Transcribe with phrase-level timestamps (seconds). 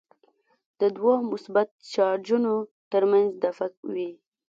[0.79, 2.53] د دوو مثبت چارجونو
[2.91, 4.09] ترمنځ دفعه وي.